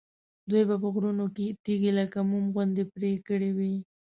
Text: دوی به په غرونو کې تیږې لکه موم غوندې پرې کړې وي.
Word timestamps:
دوی 0.49 0.63
به 0.69 0.75
په 0.83 0.87
غرونو 0.93 1.25
کې 1.35 1.47
تیږې 1.63 1.91
لکه 1.99 2.19
موم 2.29 2.45
غوندې 2.53 2.83
پرې 2.93 3.11
کړې 3.27 3.49
وي. 3.57 3.73